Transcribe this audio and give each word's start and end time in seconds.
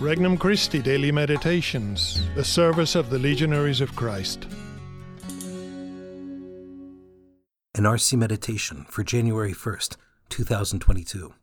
Regnum 0.00 0.38
Christi 0.38 0.80
Daily 0.80 1.10
Meditations, 1.10 2.22
the 2.36 2.44
service 2.44 2.94
of 2.94 3.10
the 3.10 3.18
Legionaries 3.18 3.80
of 3.80 3.96
Christ. 3.96 4.46
An 7.74 7.82
RC 7.82 8.16
Meditation 8.16 8.86
for 8.88 9.02
January 9.02 9.52
1st, 9.52 9.96
2022. 10.28 11.34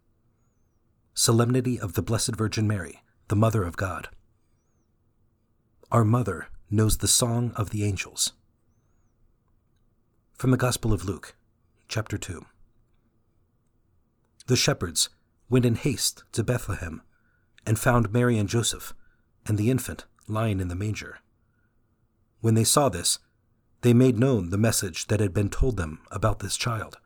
Solemnity 1.13 1.77
of 1.77 1.95
the 1.95 2.01
Blessed 2.01 2.37
Virgin 2.37 2.65
Mary, 2.65 3.03
the 3.27 3.35
Mother 3.35 3.65
of 3.65 3.75
God. 3.75 4.07
Our 5.91 6.05
Mother 6.05 6.47
knows 6.71 6.99
the 6.99 7.09
song 7.09 7.51
of 7.57 7.71
the 7.71 7.83
angels. 7.83 8.31
From 10.37 10.51
the 10.51 10.57
Gospel 10.57 10.93
of 10.93 11.03
Luke, 11.03 11.35
chapter 11.89 12.17
2. 12.17 12.45
The 14.47 14.55
shepherds 14.55 15.09
went 15.49 15.65
in 15.65 15.75
haste 15.75 16.23
to 16.31 16.41
Bethlehem 16.41 17.01
and 17.65 17.79
found 17.79 18.13
Mary 18.13 18.37
and 18.37 18.49
Joseph 18.49 18.93
and 19.45 19.57
the 19.57 19.69
infant 19.69 20.05
lying 20.27 20.59
in 20.59 20.67
the 20.67 20.75
manger. 20.75 21.19
When 22.41 22.53
they 22.53 22.63
saw 22.63 22.89
this, 22.89 23.19
they 23.81 23.93
made 23.93 24.17
known 24.17 24.49
the 24.49 24.57
message 24.57 25.07
that 25.07 25.19
had 25.19 25.33
been 25.33 25.49
told 25.49 25.77
them 25.77 25.99
about 26.11 26.39
this 26.39 26.57
child. 26.57 26.97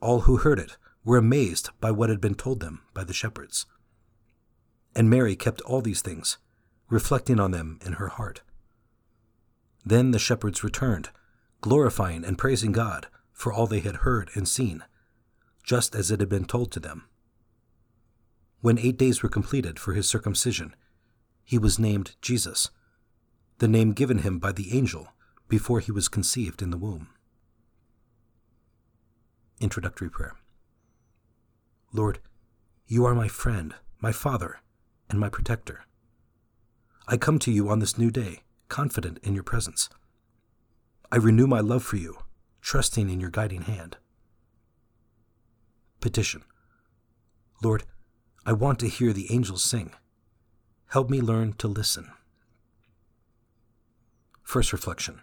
All 0.00 0.20
who 0.20 0.36
heard 0.36 0.58
it 0.58 0.76
were 1.04 1.16
amazed 1.16 1.70
by 1.80 1.90
what 1.90 2.10
had 2.10 2.20
been 2.20 2.34
told 2.34 2.60
them 2.60 2.82
by 2.94 3.02
the 3.02 3.12
shepherds. 3.12 3.66
And 4.94 5.10
Mary 5.10 5.34
kept 5.34 5.60
all 5.62 5.80
these 5.80 6.02
things, 6.02 6.38
reflecting 6.88 7.40
on 7.40 7.50
them 7.50 7.78
in 7.84 7.94
her 7.94 8.08
heart. 8.08 8.42
Then 9.84 10.10
the 10.10 10.18
shepherds 10.18 10.62
returned, 10.62 11.10
glorifying 11.60 12.24
and 12.24 12.38
praising 12.38 12.72
God 12.72 13.08
for 13.32 13.52
all 13.52 13.66
they 13.66 13.80
had 13.80 13.96
heard 13.96 14.30
and 14.34 14.46
seen, 14.46 14.84
just 15.62 15.94
as 15.94 16.10
it 16.10 16.20
had 16.20 16.28
been 16.28 16.44
told 16.44 16.70
to 16.72 16.80
them. 16.80 17.07
When 18.60 18.78
eight 18.78 18.96
days 18.96 19.22
were 19.22 19.28
completed 19.28 19.78
for 19.78 19.94
his 19.94 20.08
circumcision, 20.08 20.74
he 21.44 21.58
was 21.58 21.78
named 21.78 22.16
Jesus, 22.20 22.70
the 23.58 23.68
name 23.68 23.92
given 23.92 24.18
him 24.18 24.38
by 24.38 24.52
the 24.52 24.76
angel 24.76 25.08
before 25.48 25.80
he 25.80 25.92
was 25.92 26.08
conceived 26.08 26.60
in 26.60 26.70
the 26.70 26.76
womb. 26.76 27.08
Introductory 29.60 30.10
Prayer 30.10 30.34
Lord, 31.92 32.18
you 32.86 33.04
are 33.04 33.14
my 33.14 33.28
friend, 33.28 33.74
my 34.00 34.12
Father, 34.12 34.60
and 35.08 35.18
my 35.18 35.28
protector. 35.28 35.84
I 37.06 37.16
come 37.16 37.38
to 37.40 37.50
you 37.50 37.68
on 37.68 37.78
this 37.78 37.96
new 37.96 38.10
day, 38.10 38.40
confident 38.68 39.18
in 39.22 39.34
your 39.34 39.42
presence. 39.42 39.88
I 41.10 41.16
renew 41.16 41.46
my 41.46 41.60
love 41.60 41.82
for 41.82 41.96
you, 41.96 42.18
trusting 42.60 43.08
in 43.08 43.20
your 43.20 43.30
guiding 43.30 43.62
hand. 43.62 43.96
Petition 46.00 46.44
Lord, 47.62 47.84
I 48.48 48.52
want 48.52 48.78
to 48.78 48.88
hear 48.88 49.12
the 49.12 49.30
angels 49.30 49.62
sing. 49.62 49.92
Help 50.86 51.10
me 51.10 51.20
learn 51.20 51.52
to 51.58 51.68
listen. 51.68 52.10
First 54.42 54.72
reflection 54.72 55.20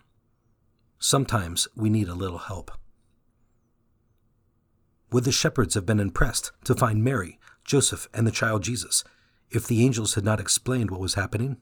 Sometimes 0.99 1.67
we 1.75 1.89
need 1.89 2.07
a 2.07 2.13
little 2.13 2.37
help. 2.37 2.69
Would 5.11 5.23
the 5.23 5.31
shepherds 5.31 5.73
have 5.73 5.87
been 5.87 5.99
impressed 5.99 6.51
to 6.65 6.75
find 6.75 7.03
Mary, 7.03 7.39
Joseph, 7.63 8.07
and 8.13 8.27
the 8.27 8.31
child 8.31 8.61
Jesus 8.61 9.03
if 9.49 9.65
the 9.65 9.83
angels 9.83 10.13
had 10.13 10.23
not 10.23 10.39
explained 10.39 10.91
what 10.91 10.99
was 10.99 11.15
happening? 11.15 11.57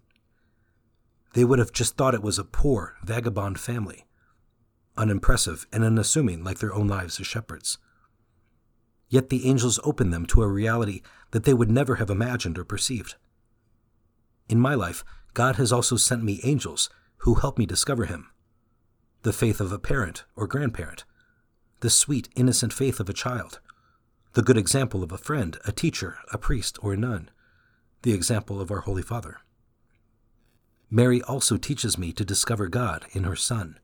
They 1.33 1.45
would 1.45 1.59
have 1.59 1.71
just 1.71 1.95
thought 1.95 2.13
it 2.13 2.21
was 2.21 2.37
a 2.37 2.43
poor, 2.43 2.97
vagabond 3.05 3.57
family, 3.57 4.05
unimpressive 4.97 5.65
and 5.71 5.85
unassuming 5.85 6.43
like 6.43 6.59
their 6.59 6.73
own 6.73 6.89
lives 6.89 7.21
as 7.21 7.25
shepherds. 7.25 7.77
Yet 9.13 9.29
the 9.29 9.47
angels 9.47 9.79
opened 9.83 10.11
them 10.11 10.25
to 10.25 10.41
a 10.41 10.47
reality 10.47 11.03
that 11.29 11.43
they 11.43 11.53
would 11.53 11.69
never 11.69 11.97
have 11.97 12.09
imagined 12.09 12.57
or 12.57 12.63
perceived. 12.63 13.13
In 14.49 14.59
my 14.59 14.73
life, 14.73 15.05
God 15.35 15.57
has 15.57 15.71
also 15.71 15.97
sent 15.97 16.23
me 16.23 16.41
angels 16.43 16.89
who 17.17 17.35
help 17.35 17.59
me 17.59 17.67
discover 17.67 18.05
Him. 18.05 18.31
The 19.21 19.31
faith 19.31 19.61
of 19.61 19.71
a 19.71 19.77
parent 19.77 20.23
or 20.35 20.47
grandparent, 20.47 21.03
the 21.81 21.91
sweet, 21.91 22.27
innocent 22.35 22.73
faith 22.73 22.99
of 22.99 23.07
a 23.07 23.13
child, 23.13 23.59
the 24.33 24.41
good 24.41 24.57
example 24.57 25.03
of 25.03 25.11
a 25.11 25.19
friend, 25.19 25.59
a 25.63 25.71
teacher, 25.71 26.17
a 26.31 26.39
priest, 26.39 26.79
or 26.81 26.93
a 26.93 26.97
nun, 26.97 27.29
the 28.01 28.13
example 28.13 28.59
of 28.59 28.71
our 28.71 28.79
Holy 28.79 29.03
Father. 29.03 29.41
Mary 30.89 31.21
also 31.21 31.57
teaches 31.57 31.99
me 31.99 32.13
to 32.13 32.25
discover 32.25 32.67
God 32.67 33.05
in 33.11 33.25
her 33.25 33.35
Son. 33.35 33.79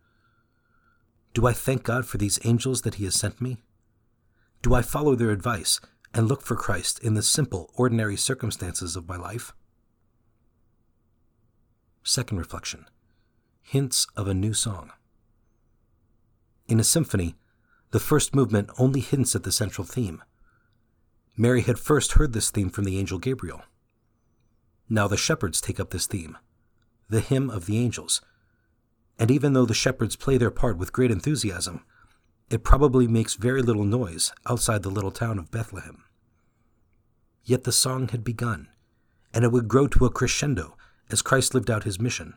Do 1.35 1.45
I 1.45 1.53
thank 1.53 1.83
God 1.83 2.07
for 2.07 2.17
these 2.17 2.39
angels 2.43 2.81
that 2.81 2.95
He 2.95 3.05
has 3.05 3.13
sent 3.13 3.39
me? 3.39 3.61
Do 4.61 4.73
I 4.73 4.81
follow 4.81 5.15
their 5.15 5.31
advice 5.31 5.79
and 6.13 6.27
look 6.27 6.41
for 6.41 6.55
Christ 6.55 6.99
in 6.99 7.13
the 7.13 7.23
simple, 7.23 7.71
ordinary 7.75 8.17
circumstances 8.17 8.95
of 8.95 9.07
my 9.07 9.15
life? 9.15 9.53
Second 12.03 12.37
reflection 12.37 12.85
Hints 13.61 14.07
of 14.17 14.27
a 14.27 14.33
new 14.33 14.53
song. 14.53 14.91
In 16.67 16.79
a 16.79 16.83
symphony, 16.83 17.35
the 17.91 17.99
first 17.99 18.35
movement 18.35 18.69
only 18.77 18.99
hints 18.99 19.35
at 19.35 19.43
the 19.43 19.51
central 19.51 19.85
theme. 19.85 20.21
Mary 21.37 21.61
had 21.61 21.79
first 21.79 22.13
heard 22.13 22.33
this 22.33 22.51
theme 22.51 22.69
from 22.69 22.83
the 22.83 22.99
angel 22.99 23.17
Gabriel. 23.17 23.61
Now 24.89 25.07
the 25.07 25.17
shepherds 25.17 25.61
take 25.61 25.79
up 25.79 25.91
this 25.91 26.05
theme, 26.05 26.37
the 27.07 27.21
hymn 27.21 27.49
of 27.49 27.65
the 27.65 27.77
angels. 27.77 28.21
And 29.17 29.31
even 29.31 29.53
though 29.53 29.65
the 29.65 29.73
shepherds 29.73 30.15
play 30.15 30.37
their 30.37 30.51
part 30.51 30.77
with 30.77 30.91
great 30.91 31.11
enthusiasm, 31.11 31.85
it 32.49 32.63
probably 32.63 33.07
makes 33.07 33.35
very 33.35 33.61
little 33.61 33.83
noise 33.83 34.31
outside 34.47 34.81
the 34.81 34.89
little 34.89 35.11
town 35.11 35.37
of 35.37 35.51
Bethlehem. 35.51 36.03
Yet 37.43 37.63
the 37.63 37.71
song 37.71 38.07
had 38.09 38.23
begun, 38.23 38.67
and 39.33 39.45
it 39.45 39.51
would 39.51 39.67
grow 39.67 39.87
to 39.87 40.05
a 40.05 40.09
crescendo 40.09 40.75
as 41.11 41.21
Christ 41.21 41.53
lived 41.53 41.69
out 41.69 41.83
his 41.83 41.99
mission. 41.99 42.33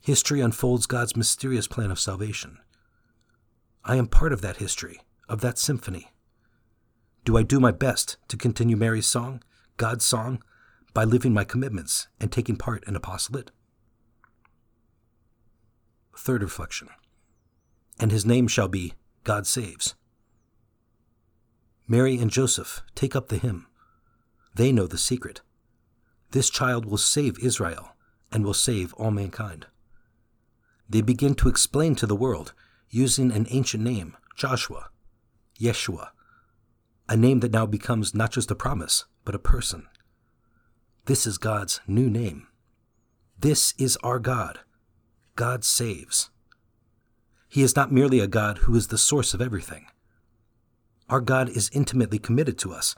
History 0.00 0.40
unfolds 0.40 0.86
God's 0.86 1.16
mysterious 1.16 1.66
plan 1.66 1.90
of 1.90 1.98
salvation. 1.98 2.58
I 3.84 3.96
am 3.96 4.06
part 4.06 4.32
of 4.32 4.40
that 4.42 4.58
history, 4.58 5.00
of 5.28 5.40
that 5.40 5.58
symphony. 5.58 6.12
Do 7.24 7.36
I 7.36 7.42
do 7.42 7.58
my 7.58 7.72
best 7.72 8.18
to 8.28 8.36
continue 8.36 8.76
Mary's 8.76 9.06
song, 9.06 9.42
God's 9.76 10.04
song, 10.04 10.42
by 10.94 11.04
living 11.04 11.32
my 11.32 11.44
commitments 11.44 12.08
and 12.20 12.30
taking 12.30 12.56
part 12.56 12.84
in 12.86 12.94
apostolate? 12.94 13.50
Third 16.16 16.42
reflection 16.42 16.88
and 17.98 18.12
his 18.12 18.26
name 18.26 18.48
shall 18.48 18.68
be 18.68 18.94
God 19.24 19.46
Saves. 19.46 19.94
Mary 21.88 22.18
and 22.18 22.30
Joseph 22.30 22.82
take 22.94 23.14
up 23.14 23.28
the 23.28 23.38
hymn. 23.38 23.66
They 24.54 24.72
know 24.72 24.86
the 24.86 24.98
secret. 24.98 25.40
This 26.32 26.50
child 26.50 26.84
will 26.84 26.98
save 26.98 27.38
Israel 27.38 27.90
and 28.32 28.44
will 28.44 28.54
save 28.54 28.92
all 28.94 29.10
mankind. 29.10 29.66
They 30.88 31.00
begin 31.00 31.34
to 31.36 31.48
explain 31.48 31.94
to 31.96 32.06
the 32.06 32.16
world 32.16 32.52
using 32.90 33.32
an 33.32 33.46
ancient 33.50 33.82
name, 33.82 34.16
Joshua, 34.36 34.90
Yeshua, 35.58 36.08
a 37.08 37.16
name 37.16 37.40
that 37.40 37.52
now 37.52 37.66
becomes 37.66 38.14
not 38.14 38.32
just 38.32 38.50
a 38.50 38.54
promise, 38.54 39.04
but 39.24 39.34
a 39.34 39.40
person. 39.40 39.86
This 41.06 41.26
is 41.26 41.38
God's 41.38 41.80
new 41.86 42.10
name. 42.10 42.48
This 43.38 43.74
is 43.78 43.96
our 43.98 44.18
God. 44.18 44.60
God 45.36 45.64
saves. 45.64 46.30
He 47.48 47.62
is 47.62 47.76
not 47.76 47.92
merely 47.92 48.20
a 48.20 48.26
God 48.26 48.58
who 48.58 48.74
is 48.74 48.88
the 48.88 48.98
source 48.98 49.34
of 49.34 49.40
everything. 49.40 49.86
Our 51.08 51.20
God 51.20 51.48
is 51.48 51.70
intimately 51.72 52.18
committed 52.18 52.58
to 52.58 52.72
us, 52.72 52.94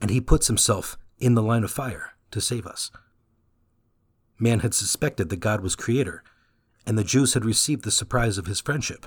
and 0.00 0.10
he 0.10 0.20
puts 0.20 0.46
himself 0.46 0.96
in 1.18 1.34
the 1.34 1.42
line 1.42 1.64
of 1.64 1.70
fire 1.70 2.14
to 2.30 2.40
save 2.40 2.66
us. 2.66 2.90
Man 4.38 4.60
had 4.60 4.74
suspected 4.74 5.28
that 5.28 5.40
God 5.40 5.60
was 5.60 5.76
creator, 5.76 6.22
and 6.86 6.98
the 6.98 7.04
Jews 7.04 7.34
had 7.34 7.44
received 7.44 7.84
the 7.84 7.90
surprise 7.90 8.38
of 8.38 8.46
his 8.46 8.60
friendship. 8.60 9.06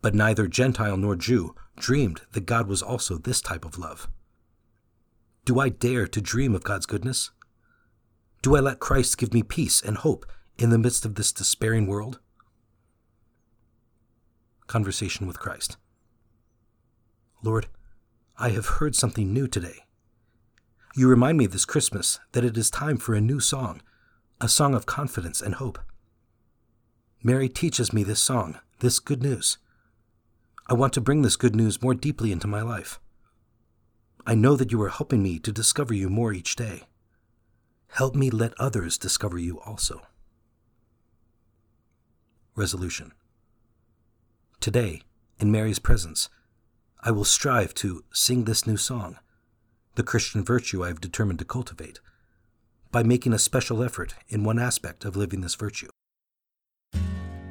But 0.00 0.14
neither 0.14 0.46
Gentile 0.46 0.96
nor 0.96 1.16
Jew 1.16 1.54
dreamed 1.76 2.22
that 2.32 2.46
God 2.46 2.68
was 2.68 2.82
also 2.82 3.18
this 3.18 3.40
type 3.40 3.64
of 3.64 3.78
love. 3.78 4.08
Do 5.44 5.58
I 5.58 5.70
dare 5.70 6.06
to 6.06 6.20
dream 6.20 6.54
of 6.54 6.62
God's 6.62 6.86
goodness? 6.86 7.30
Do 8.42 8.54
I 8.54 8.60
let 8.60 8.78
Christ 8.78 9.18
give 9.18 9.34
me 9.34 9.42
peace 9.42 9.80
and 9.80 9.96
hope 9.96 10.26
in 10.56 10.70
the 10.70 10.78
midst 10.78 11.04
of 11.04 11.16
this 11.16 11.32
despairing 11.32 11.86
world? 11.86 12.20
Conversation 14.68 15.26
with 15.26 15.40
Christ. 15.40 15.78
Lord, 17.42 17.68
I 18.36 18.50
have 18.50 18.66
heard 18.66 18.94
something 18.94 19.32
new 19.32 19.48
today. 19.48 19.86
You 20.94 21.08
remind 21.08 21.38
me 21.38 21.46
this 21.46 21.64
Christmas 21.64 22.20
that 22.32 22.44
it 22.44 22.54
is 22.58 22.70
time 22.70 22.98
for 22.98 23.14
a 23.14 23.20
new 23.20 23.40
song, 23.40 23.80
a 24.42 24.48
song 24.48 24.74
of 24.74 24.84
confidence 24.84 25.40
and 25.40 25.54
hope. 25.54 25.78
Mary 27.22 27.48
teaches 27.48 27.94
me 27.94 28.04
this 28.04 28.20
song, 28.20 28.58
this 28.80 28.98
good 28.98 29.22
news. 29.22 29.56
I 30.66 30.74
want 30.74 30.92
to 30.92 31.00
bring 31.00 31.22
this 31.22 31.36
good 31.36 31.56
news 31.56 31.80
more 31.80 31.94
deeply 31.94 32.30
into 32.30 32.46
my 32.46 32.60
life. 32.60 33.00
I 34.26 34.34
know 34.34 34.54
that 34.54 34.70
you 34.70 34.82
are 34.82 34.90
helping 34.90 35.22
me 35.22 35.38
to 35.38 35.50
discover 35.50 35.94
you 35.94 36.10
more 36.10 36.34
each 36.34 36.56
day. 36.56 36.82
Help 37.92 38.14
me 38.14 38.28
let 38.28 38.52
others 38.60 38.98
discover 38.98 39.38
you 39.38 39.60
also. 39.60 40.02
Resolution 42.54 43.12
Today, 44.60 45.02
in 45.38 45.52
Mary's 45.52 45.78
presence, 45.78 46.28
I 47.00 47.12
will 47.12 47.24
strive 47.24 47.74
to 47.74 48.02
sing 48.12 48.44
this 48.44 48.66
new 48.66 48.76
song, 48.76 49.18
the 49.94 50.02
Christian 50.02 50.44
virtue 50.44 50.84
I 50.84 50.88
have 50.88 51.00
determined 51.00 51.38
to 51.38 51.44
cultivate, 51.44 52.00
by 52.90 53.04
making 53.04 53.32
a 53.32 53.38
special 53.38 53.84
effort 53.84 54.14
in 54.28 54.42
one 54.42 54.58
aspect 54.58 55.04
of 55.04 55.16
living 55.16 55.42
this 55.42 55.54
virtue. 55.54 55.88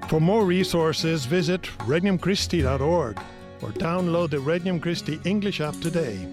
For 0.10 0.20
more 0.20 0.46
resources, 0.46 1.26
visit 1.26 1.62
regnumchristi.org 1.80 3.18
or 3.62 3.70
download 3.70 4.30
the 4.30 4.40
Regnum 4.40 4.82
Christi 4.82 5.20
English 5.24 5.62
app 5.62 5.80
today. 5.80 6.28